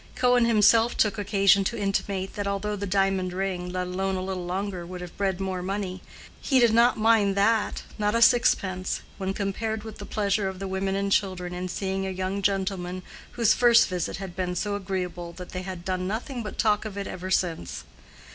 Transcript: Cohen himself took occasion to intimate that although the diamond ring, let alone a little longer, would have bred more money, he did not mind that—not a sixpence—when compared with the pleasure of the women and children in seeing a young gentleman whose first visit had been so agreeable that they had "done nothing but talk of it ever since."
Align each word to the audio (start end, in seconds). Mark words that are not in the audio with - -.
Cohen 0.15 0.45
himself 0.45 0.97
took 0.97 1.19
occasion 1.19 1.63
to 1.65 1.77
intimate 1.77 2.33
that 2.33 2.47
although 2.47 2.75
the 2.75 2.87
diamond 2.87 3.33
ring, 3.33 3.69
let 3.69 3.85
alone 3.85 4.15
a 4.15 4.23
little 4.23 4.47
longer, 4.47 4.83
would 4.83 4.99
have 4.99 5.15
bred 5.15 5.39
more 5.39 5.61
money, 5.61 6.01
he 6.41 6.59
did 6.59 6.73
not 6.73 6.97
mind 6.97 7.35
that—not 7.37 8.15
a 8.15 8.21
sixpence—when 8.23 9.35
compared 9.35 9.83
with 9.83 9.99
the 9.99 10.07
pleasure 10.07 10.47
of 10.49 10.57
the 10.57 10.67
women 10.67 10.95
and 10.95 11.11
children 11.11 11.53
in 11.53 11.67
seeing 11.67 12.07
a 12.07 12.09
young 12.09 12.41
gentleman 12.41 13.03
whose 13.33 13.53
first 13.53 13.87
visit 13.89 14.17
had 14.17 14.35
been 14.35 14.55
so 14.55 14.73
agreeable 14.73 15.33
that 15.33 15.49
they 15.49 15.61
had 15.61 15.85
"done 15.85 16.07
nothing 16.07 16.41
but 16.41 16.57
talk 16.57 16.83
of 16.83 16.97
it 16.97 17.05
ever 17.05 17.29
since." 17.29 17.83